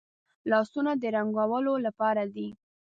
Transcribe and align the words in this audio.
لاسونه 0.49 0.91
د 1.01 1.03
رنګولو 1.15 1.73
لپاره 1.85 2.23
دي 2.35 2.49